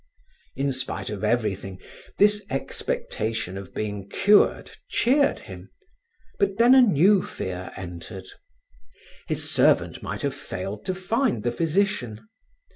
[0.55, 1.79] In spite of everything,
[2.17, 5.69] this expectation of being cured cheered him,
[6.39, 8.25] but then a new fear entered.
[9.27, 12.27] His servant might have failed to find the physician.